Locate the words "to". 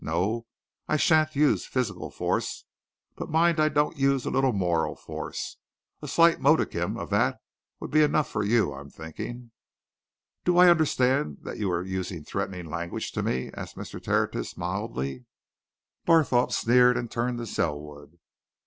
13.11-13.21, 17.37-17.45